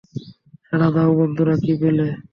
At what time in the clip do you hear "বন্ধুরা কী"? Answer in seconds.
1.19-1.73